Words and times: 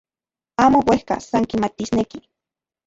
Amo 0.63 0.79
uejka, 0.89 1.15
san 1.27 1.43
kimatisneki. 1.49 2.17